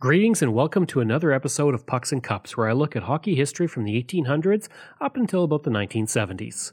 [0.00, 3.34] Greetings and welcome to another episode of Pucks and Cups, where I look at hockey
[3.34, 4.68] history from the 1800s
[5.00, 6.70] up until about the 1970s.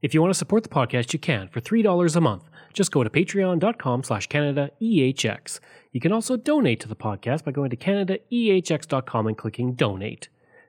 [0.00, 2.44] If you want to support the podcast, you can for $3 a month.
[2.72, 5.58] Just go to patreon.com slash CanadaEHX.
[5.90, 10.28] You can also donate to the podcast by going to CanadaEHX.com and clicking donate.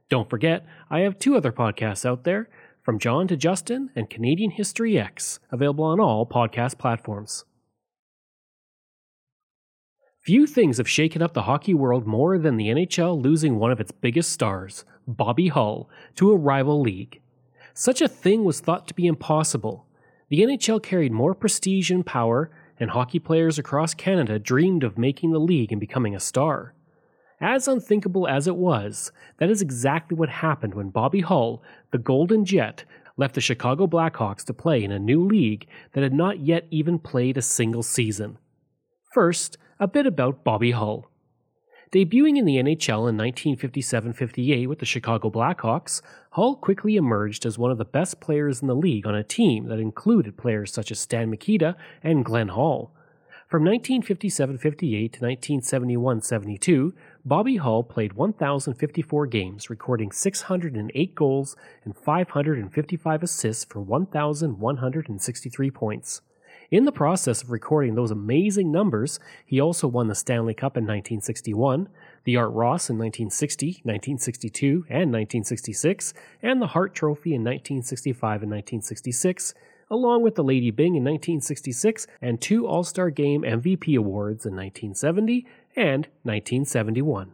[0.10, 2.50] Don't forget, I have two other podcasts out there,
[2.82, 7.46] From John to Justin and Canadian History X, available on all podcast platforms.
[10.23, 13.81] Few things have shaken up the hockey world more than the NHL losing one of
[13.81, 17.20] its biggest stars, Bobby Hull, to a rival league.
[17.73, 19.86] Such a thing was thought to be impossible.
[20.30, 25.33] The NHL carried more prestige and power, and hockey players across Canada dreamed of making
[25.33, 26.73] the league and becoming a star.
[27.42, 31.61] As unthinkable as it was, that is exactly what happened when Bobby Hull,
[31.92, 32.86] the Golden Jet,
[33.17, 36.98] left the Chicago Blackhawks to play in a new league that had not yet even
[36.98, 38.38] played a single season.
[39.14, 41.10] First, a bit about Bobby Hull.
[41.92, 47.60] Debuting in the NHL in 1957 58 with the Chicago Blackhawks, Hull quickly emerged as
[47.60, 50.90] one of the best players in the league on a team that included players such
[50.90, 52.92] as Stan Mikita and Glenn Hall.
[53.48, 61.96] From 1957 58 to 1971 72, Bobby Hull played 1,054 games, recording 608 goals and
[61.96, 66.22] 555 assists for 1,163 points.
[66.72, 70.83] In the process of recording those amazing numbers, he also won the Stanley Cup in
[70.83, 71.89] 1961,
[72.23, 78.52] the Art Ross in 1960, 1962, and 1966, and the Hart Trophy in 1965 and
[78.52, 79.53] 1966,
[79.92, 84.55] along with the Lady Byng in 1966 and two All Star Game MVP awards in
[84.55, 85.45] 1970
[85.76, 87.33] and 1971.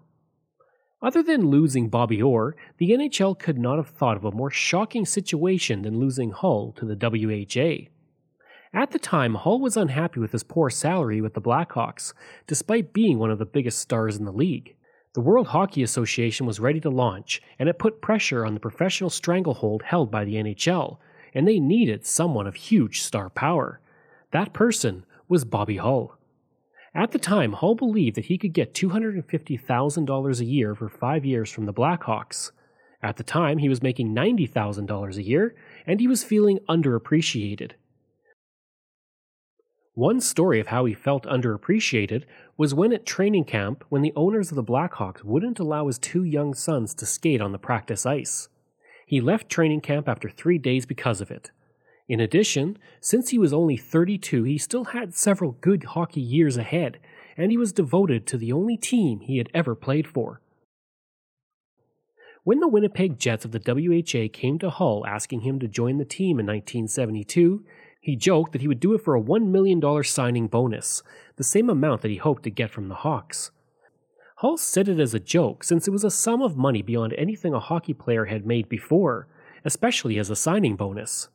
[1.01, 5.05] Other than losing Bobby Orr, the NHL could not have thought of a more shocking
[5.05, 7.89] situation than losing Hull to the WHA.
[8.73, 12.13] At the time, Hull was unhappy with his poor salary with the Blackhawks,
[12.45, 14.75] despite being one of the biggest stars in the league.
[15.13, 19.09] The World Hockey Association was ready to launch, and it put pressure on the professional
[19.09, 20.99] stranglehold held by the NHL,
[21.33, 23.81] and they needed someone of huge star power.
[24.31, 26.19] That person was Bobby Hull.
[26.93, 31.51] At the time, Hull believed that he could get $250,000 a year for five years
[31.51, 32.51] from the Blackhawks.
[33.01, 35.55] At the time, he was making $90,000 a year,
[35.87, 37.71] and he was feeling underappreciated.
[39.99, 42.23] One story of how he felt underappreciated
[42.55, 46.23] was when at training camp when the owners of the Blackhawks wouldn't allow his two
[46.23, 48.47] young sons to skate on the practice ice.
[49.05, 51.51] He left training camp after three days because of it.
[52.07, 56.99] In addition, since he was only 32, he still had several good hockey years ahead,
[57.35, 60.39] and he was devoted to the only team he had ever played for.
[62.45, 66.05] When the Winnipeg Jets of the WHA came to Hull asking him to join the
[66.05, 67.65] team in 1972,
[68.09, 71.03] he joked that he would do it for a $1 million signing bonus,
[71.35, 73.51] the same amount that he hoped to get from the Hawks.
[74.37, 77.53] Hull said it as a joke since it was a sum of money beyond anything
[77.53, 79.27] a hockey player had made before,
[79.63, 81.29] especially as a signing bonus.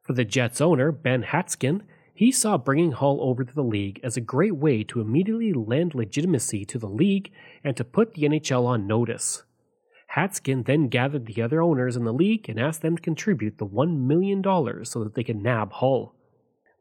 [0.00, 1.82] For the Jets owner, Ben Hatskin,
[2.14, 5.92] he saw bringing Hull over to the league as a great way to immediately lend
[5.92, 7.32] legitimacy to the league
[7.64, 9.42] and to put the NHL on notice.
[10.16, 13.66] Hatskin then gathered the other owners in the league and asked them to contribute the
[13.66, 14.42] $1 million
[14.84, 16.14] so that they could nab Hull.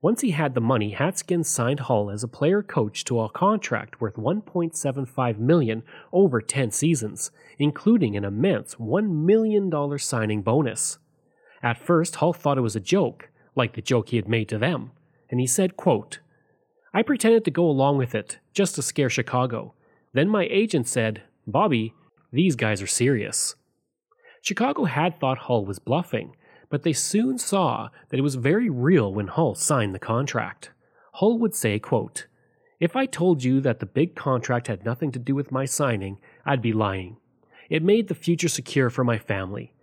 [0.01, 3.99] Once he had the money, Hatskin signed Hull as a player coach to a contract
[3.99, 10.99] worth 1.75 million over 10 seasons, including an immense $1 million signing bonus.
[11.61, 14.57] At first, Hull thought it was a joke, like the joke he had made to
[14.57, 14.91] them,
[15.29, 16.19] and he said, quote,
[16.93, 19.73] I pretended to go along with it, just to scare Chicago.
[20.13, 21.93] Then my agent said, Bobby,
[22.35, 23.55] these guys are serious.
[24.41, 26.35] Chicago had thought Hull was bluffing,
[26.69, 30.71] but they soon saw that it was very real when Hull signed the contract.
[31.13, 32.27] Hull would say, quote,
[32.79, 36.19] If I told you that the big contract had nothing to do with my signing,
[36.45, 37.17] I'd be lying.
[37.69, 39.73] It made the future secure for my family.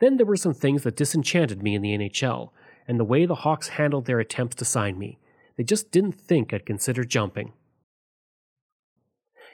[0.00, 2.50] Then there were some things that disenchanted me in the NHL,
[2.88, 5.18] and the way the Hawks handled their attempts to sign me.
[5.56, 7.52] They just didn't think I'd consider jumping.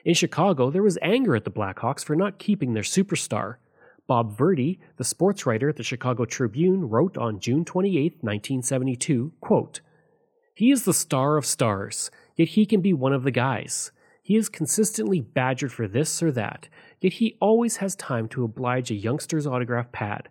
[0.07, 3.57] In Chicago, there was anger at the Blackhawks for not keeping their superstar.
[4.07, 9.81] Bob Verdi, the sports writer at the Chicago Tribune, wrote on June 28, 1972, quote,
[10.55, 13.91] He is the star of stars, yet he can be one of the guys.
[14.23, 16.69] He is consistently badgered for this or that,
[17.01, 20.29] yet he always has time to oblige a youngster's autograph pad.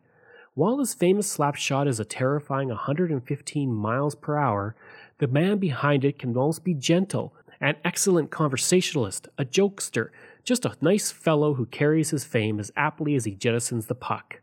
[0.53, 4.73] While his famous slap shot is a terrifying 115 miles per hour,
[5.17, 10.09] the man behind it can almost be gentle, an excellent conversationalist, a jokester,
[10.43, 14.41] just a nice fellow who carries his fame as aptly as he jettisons the puck.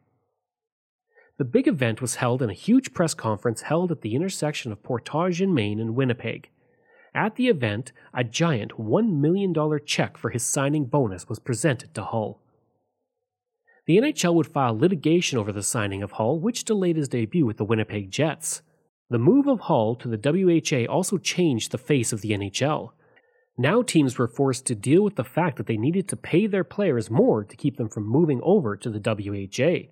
[1.39, 4.83] The big event was held in a huge press conference held at the intersection of
[4.83, 6.51] Portage in Main and Winnipeg.
[7.15, 9.55] At the event, a giant $1 million
[9.85, 12.41] check for his signing bonus was presented to Hull.
[13.87, 17.57] The NHL would file litigation over the signing of Hull, which delayed his debut with
[17.57, 18.63] the Winnipeg Jets.
[19.11, 22.93] The move of Hull to the WHA also changed the face of the NHL.
[23.59, 26.65] Now teams were forced to deal with the fact that they needed to pay their
[26.65, 29.89] players more to keep them from moving over to the WHA.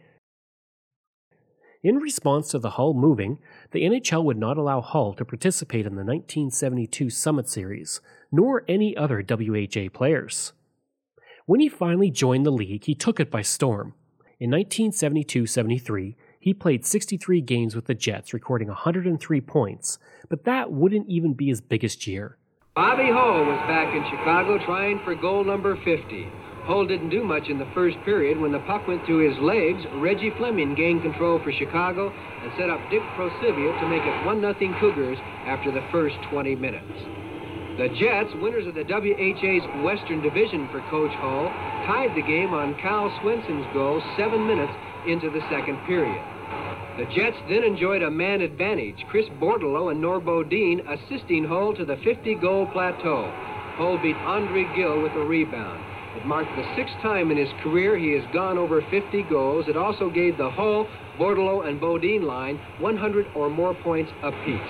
[1.83, 3.39] In response to the Hull moving,
[3.71, 8.97] the NHL would not allow Hull to participate in the 1972 Summit Series, nor any
[8.97, 10.53] other WHA players.
[11.47, 13.95] When he finally joined the league, he took it by storm.
[14.39, 19.99] In 1972 73, he played 63 games with the Jets, recording 103 points,
[20.29, 22.39] but that wouldn't even be his biggest year.
[22.81, 26.01] Bobby Hull was back in Chicago trying for goal number 50.
[26.65, 28.41] Hull didn't do much in the first period.
[28.41, 32.73] When the puck went through his legs, Reggie Fleming gained control for Chicago and set
[32.73, 36.89] up Dick Proceviat to make it 1-0 Cougars after the first 20 minutes.
[37.77, 41.53] The Jets, winners of the WHA's Western Division for Coach Hull,
[41.85, 44.73] tied the game on Cal Swenson's goal seven minutes
[45.05, 46.25] into the second period.
[46.99, 51.85] The Jets then enjoyed a man advantage, Chris Bordeleau and Norm Beaudin assisting Hull to
[51.85, 53.31] the 50-goal plateau.
[53.77, 55.81] Hull beat Andre Gill with a rebound.
[56.17, 59.67] It marked the sixth time in his career he has gone over 50 goals.
[59.69, 60.89] It also gave the Hull,
[61.19, 64.61] Bordeleau, and Beaudin line 100 or more points apiece.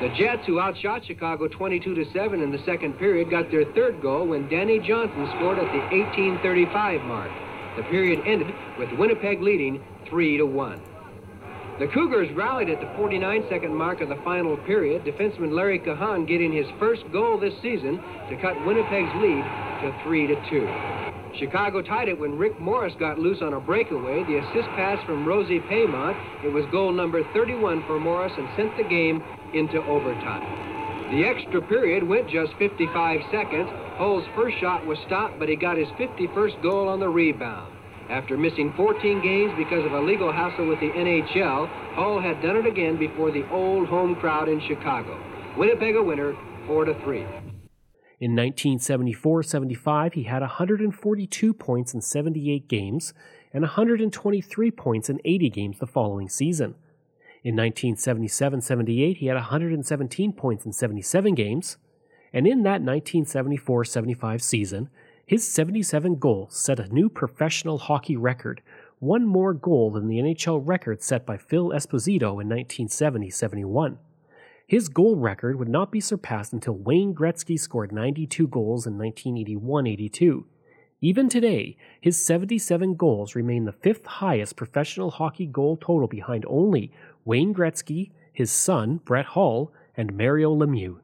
[0.00, 4.02] The Jets, who outshot Chicago 22 to 7 in the second period, got their third
[4.02, 7.30] goal when Danny Johnson scored at the 1835 mark.
[7.78, 9.80] The period ended with Winnipeg leading
[10.10, 10.80] 3 to 1.
[11.78, 16.52] The Cougars rallied at the 49-second mark of the final period, defenseman Larry Cahan getting
[16.52, 19.44] his first goal this season to cut Winnipeg's lead
[19.82, 21.38] to 3 to 2.
[21.38, 24.24] Chicago tied it when Rick Morris got loose on a breakaway.
[24.24, 26.16] The assist pass from Rosie Paiement.
[26.44, 29.22] It was goal number 31 for Morris and sent the game
[29.54, 30.77] into overtime.
[31.10, 33.70] The extra period went just 55 seconds.
[33.96, 37.72] Hull's first shot was stopped, but he got his 51st goal on the rebound.
[38.10, 42.56] After missing 14 games because of a legal hassle with the NHL, Hull had done
[42.56, 45.18] it again before the old home crowd in Chicago.
[45.56, 47.20] Winnipeg a winner, 4 to 3.
[48.20, 53.14] In 1974 75, he had 142 points in 78 games
[53.54, 56.74] and 123 points in 80 games the following season.
[57.44, 61.76] In 1977 78, he had 117 points in 77 games,
[62.32, 64.88] and in that 1974 75 season,
[65.24, 68.62] his 77 goals set a new professional hockey record,
[68.98, 73.98] one more goal than the NHL record set by Phil Esposito in 1970 71.
[74.66, 79.86] His goal record would not be surpassed until Wayne Gretzky scored 92 goals in 1981
[79.86, 80.46] 82.
[81.00, 86.92] Even today, his 77 goals remain the fifth highest professional hockey goal total behind only
[87.28, 91.00] Wayne Gretzky, his son, Brett Hull, and Mario Lemieux.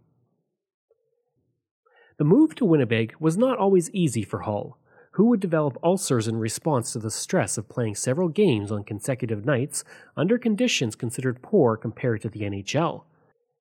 [2.16, 4.78] The move to Winnipeg was not always easy for Hull,
[5.12, 9.44] who would develop ulcers in response to the stress of playing several games on consecutive
[9.44, 9.84] nights
[10.16, 13.04] under conditions considered poor compared to the NHL.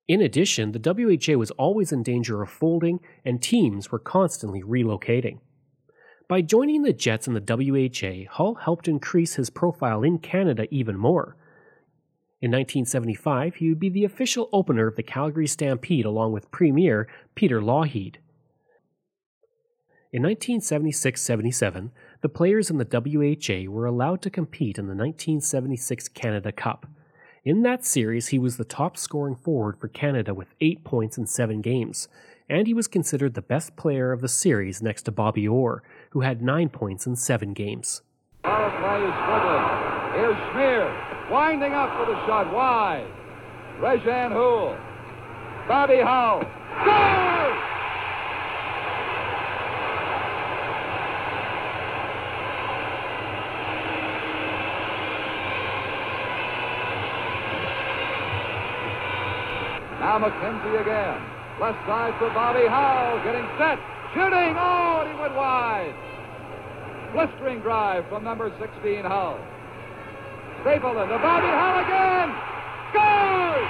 [0.07, 5.39] In addition, the WHA was always in danger of folding, and teams were constantly relocating.
[6.29, 10.97] By joining the Jets in the WHA, Hull helped increase his profile in Canada even
[10.97, 11.35] more.
[12.43, 17.07] In 1975, he would be the official opener of the Calgary Stampede along with Premier
[17.35, 18.17] Peter Lougheed.
[20.11, 26.09] In 1976 77, the players in the WHA were allowed to compete in the 1976
[26.09, 26.85] Canada Cup.
[27.45, 31.25] In that series, he was the top scoring forward for Canada with 8 points in
[31.25, 32.09] 7 games,
[32.49, 36.19] and he was considered the best player of the series next to Bobby Orr, who
[36.19, 38.01] had 9 points in 7 games.
[40.13, 43.07] Here's Schmier, winding up for the shot wide.
[43.79, 44.77] Rejean Houle.
[45.67, 46.41] Bobby Hull.
[46.85, 47.33] Goal!
[59.99, 61.21] Now McKenzie again.
[61.59, 63.17] Left side for Bobby Hull.
[63.23, 63.79] Getting set.
[64.13, 64.53] Shooting.
[64.59, 65.95] Oh, he went wide.
[67.13, 69.39] Blistering drive from number 16, Hull.
[70.63, 72.31] Stapleton to Bobby Hull again.
[72.95, 73.67] Scores!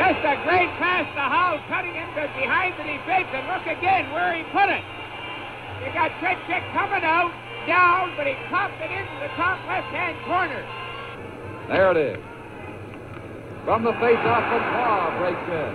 [0.00, 4.32] Just a great pass to Hull, cutting into behind the defense, and look again where
[4.32, 4.80] he put it.
[5.84, 10.64] You got Tretiak coming out, down, but he popped it into the top left-hand corner.
[11.68, 12.37] There it is.
[13.68, 15.74] From the face-off, Lacroix breaks in.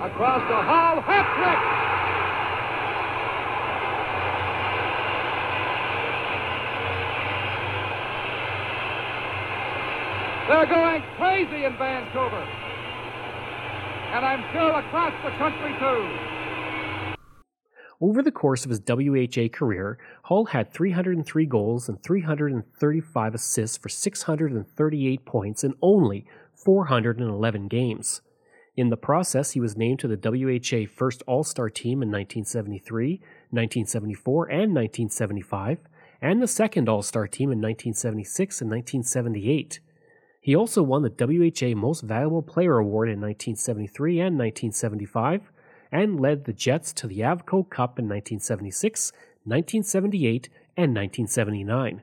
[0.00, 1.58] Across the hall, hat trick!
[10.46, 12.46] They're going crazy in Vancouver.
[14.14, 16.36] And I'm sure across the country, too.
[18.00, 23.88] Over the course of his WHA career, Hull had 303 goals and 335 assists for
[23.88, 26.24] 638 points in only
[26.66, 28.22] 411 games.
[28.76, 33.20] In the process, he was named to the WHA First All Star team in 1973,
[33.50, 35.78] 1974, and 1975,
[36.20, 39.78] and the Second All Star team in 1976 and 1978.
[40.40, 45.52] He also won the WHA Most Valuable Player Award in 1973 and 1975,
[45.92, 49.12] and led the Jets to the Avco Cup in 1976,
[49.44, 52.02] 1978, and 1979.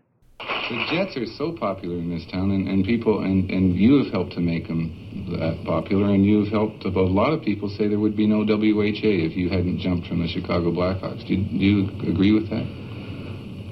[0.70, 4.14] The Jets are so popular in this town, and, and people, and, and you have
[4.14, 8.00] helped to make them that popular, and you've helped a lot of people say there
[8.00, 11.28] would be no WHA if you hadn't jumped from the Chicago Blackhawks.
[11.28, 12.66] Do you, do you agree with that?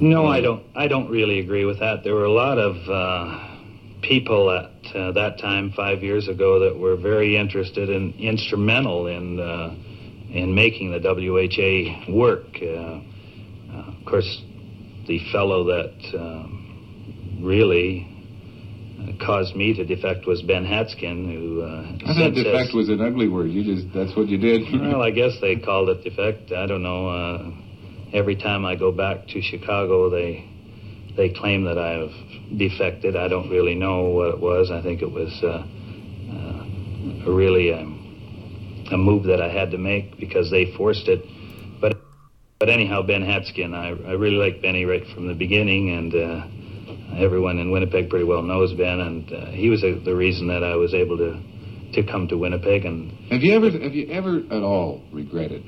[0.02, 0.64] No, I don't.
[0.76, 2.04] I don't really agree with that.
[2.04, 6.78] There were a lot of uh, people at uh, that time, five years ago, that
[6.78, 9.76] were very interested and instrumental in uh,
[10.34, 12.58] in making the WHA work.
[12.62, 13.00] Uh,
[13.72, 14.42] uh, of course,
[15.08, 16.61] the fellow that um,
[17.42, 18.08] really
[19.00, 21.64] uh, caused me to defect was Ben Hatskin, who.
[22.06, 23.52] I thought defect was an ugly word.
[23.52, 24.62] You just—that's what you did.
[24.74, 26.52] well, I guess they called it defect.
[26.52, 27.54] I don't know.
[28.14, 30.52] every time I go back to Chicago, they
[31.16, 33.16] they claim that I've defected.
[33.16, 34.72] I don't really know what it was.
[34.72, 35.66] I think it was uh,
[36.34, 37.82] uh, really a,
[38.94, 41.26] a, move that I had to make because they forced it.
[41.80, 41.98] But
[42.60, 46.48] but anyhow, Ben Hatskin, I, I really like Benny right from the beginning, and uh,
[47.18, 50.64] everyone in Winnipeg pretty well knows Ben, and uh, he was a, the reason that
[50.64, 51.40] I was able to
[51.94, 52.86] to come to Winnipeg.
[52.86, 55.64] And have you ever have you ever at all regretted?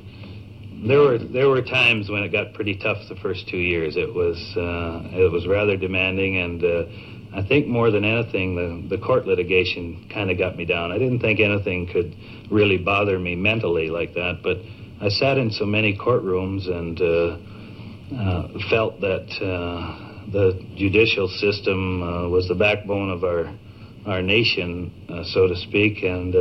[0.85, 3.95] There were there were times when it got pretty tough the first two years.
[3.95, 8.95] It was uh, it was rather demanding, and uh, I think more than anything, the
[8.95, 10.91] the court litigation kind of got me down.
[10.91, 12.15] I didn't think anything could
[12.51, 14.57] really bother me mentally like that, but
[15.01, 17.37] I sat in so many courtrooms and uh,
[18.15, 23.53] uh felt that uh, the judicial system uh, was the backbone of our
[24.05, 24.91] our nation,
[25.31, 26.33] so to speak, and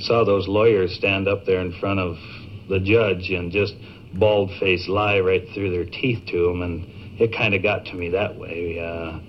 [0.00, 2.16] saw those lawyers stand up there in front of
[2.68, 3.74] the judge and just
[4.14, 7.94] bald faced lie right through their teeth to him, and it kind of got to
[7.94, 8.78] me that way.
[8.80, 9.20] Uh,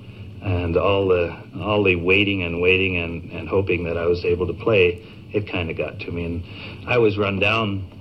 [0.43, 4.47] and all the all the waiting and waiting and, and hoping that I was able
[4.47, 8.00] to play, it kind of got to me, and I was run down.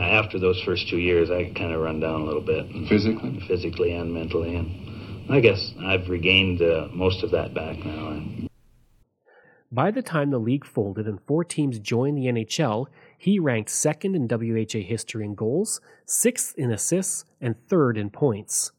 [0.00, 2.66] After those first two years, I kind of run down a little bit.
[2.88, 3.40] Physically?
[3.48, 4.54] Physically and mentally.
[4.54, 8.48] And I guess I've regained uh, most of that back now.
[9.70, 12.86] By the time the league folded and four teams joined the NHL,
[13.18, 18.72] he ranked second in WHA history in goals, sixth in assists, and third in points.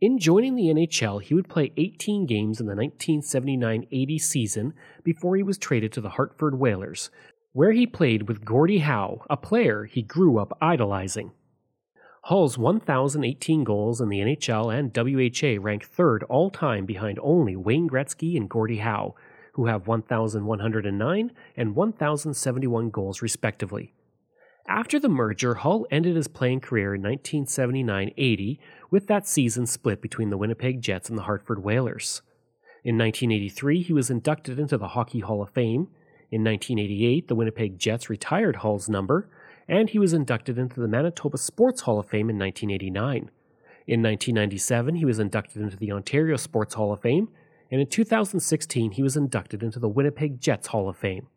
[0.00, 4.74] In joining the NHL, he would play 18 games in the 1979 80 season
[5.04, 7.10] before he was traded to the Hartford Whalers,
[7.58, 11.32] where he played with Gordie Howe, a player he grew up idolizing.
[12.22, 17.88] Hull's 1,018 goals in the NHL and WHA rank third all time behind only Wayne
[17.90, 19.16] Gretzky and Gordie Howe,
[19.54, 23.92] who have 1,109 and 1,071 goals respectively.
[24.68, 28.60] After the merger, Hull ended his playing career in 1979 80,
[28.92, 32.22] with that season split between the Winnipeg Jets and the Hartford Whalers.
[32.84, 35.88] In 1983, he was inducted into the Hockey Hall of Fame.
[36.30, 39.30] In 1988, the Winnipeg Jets retired Hull's number,
[39.66, 43.30] and he was inducted into the Manitoba Sports Hall of Fame in 1989.
[43.86, 47.28] In 1997, he was inducted into the Ontario Sports Hall of Fame,
[47.70, 51.28] and in 2016 he was inducted into the Winnipeg Jets Hall of Fame.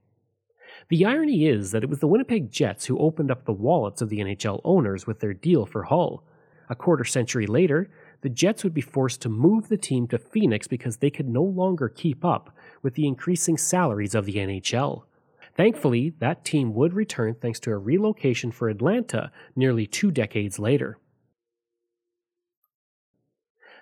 [0.89, 4.10] The irony is that it was the Winnipeg Jets who opened up the wallets of
[4.10, 6.24] the NHL owners with their deal for Hull.
[6.69, 7.89] A quarter century later,
[8.21, 11.43] the Jets would be forced to move the team to Phoenix because they could no
[11.43, 15.03] longer keep up with the increasing salaries of the NHL.
[15.55, 20.97] Thankfully, that team would return thanks to a relocation for Atlanta nearly two decades later.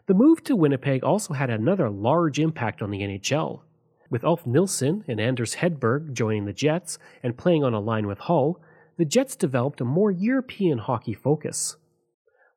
[0.08, 3.62] The move to Winnipeg also had another large impact on the NHL.
[4.10, 8.18] With Ulf Nilsson and Anders Hedberg joining the Jets and playing on a line with
[8.20, 8.60] Hull,
[8.98, 11.77] the Jets developed a more European hockey focus.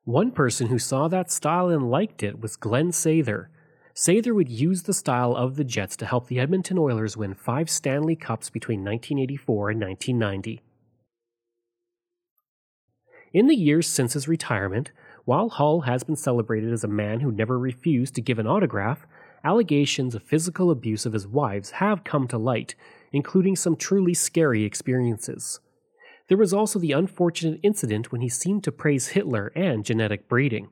[0.04, 3.48] One person who saw that style and liked it was Glen Sather.
[3.94, 7.68] Sather would use the style of the Jets to help the Edmonton Oilers win five
[7.68, 10.62] Stanley Cups between 1984 and 1990.
[13.34, 14.92] In the years since his retirement,
[15.24, 19.06] while Hull has been celebrated as a man who never refused to give an autograph,
[19.44, 22.74] allegations of physical abuse of his wives have come to light,
[23.12, 25.60] including some truly scary experiences.
[26.28, 30.70] There was also the unfortunate incident when he seemed to praise Hitler and genetic breeding.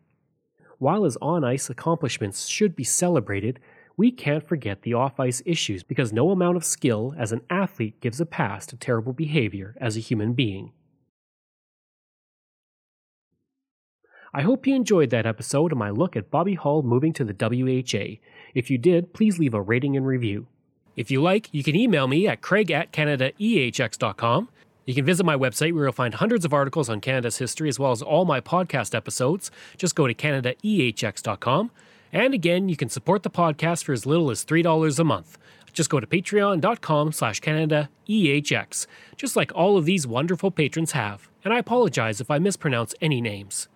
[0.80, 3.60] While his on ice accomplishments should be celebrated,
[3.98, 8.00] we can't forget the off ice issues because no amount of skill as an athlete
[8.00, 10.72] gives a pass to terrible behavior as a human being.
[14.32, 17.34] I hope you enjoyed that episode of my look at Bobby Hull moving to the
[17.34, 18.18] WHA.
[18.54, 20.46] If you did, please leave a rating and review.
[20.96, 24.48] If you like, you can email me at craig at canadaehx.com.
[24.86, 27.78] You can visit my website where you'll find hundreds of articles on Canada's history as
[27.78, 29.50] well as all my podcast episodes.
[29.76, 31.70] Just go to canadaehx.com.
[32.12, 35.38] And again, you can support the podcast for as little as $3 a month.
[35.72, 41.28] Just go to patreon.com slash canadaehx, just like all of these wonderful patrons have.
[41.44, 43.68] And I apologize if I mispronounce any names.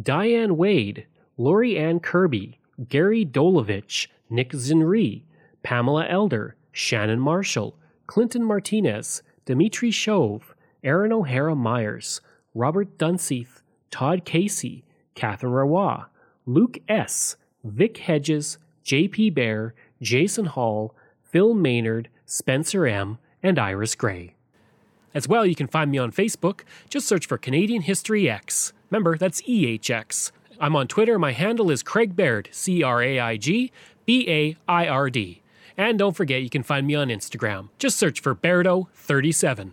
[0.00, 1.06] Diane Wade,
[1.36, 5.22] Lori Ann Kirby, Gary Dolovich, Nick Zinri,
[5.62, 12.20] Pamela Elder, Shannon Marshall, Clinton Martinez, Dimitri Shove, Aaron O'Hara Myers,
[12.54, 14.84] Robert Dunseith, Todd Casey,
[15.14, 16.06] Catherine Rawa,
[16.46, 19.30] Luke S., Vic Hedges, J.P.
[19.30, 24.34] Bear, Jason Hall, Phil Maynard, Spencer M., and Iris Gray.
[25.14, 26.60] As well, you can find me on Facebook.
[26.88, 28.72] Just search for Canadian History X.
[28.90, 30.32] Remember, that's EHX.
[30.60, 31.18] I'm on Twitter.
[31.18, 33.72] My handle is Craig Baird, C R A I G
[34.06, 35.41] B A I R D.
[35.76, 37.68] And don't forget, you can find me on Instagram.
[37.78, 39.72] Just search for Bairdo37.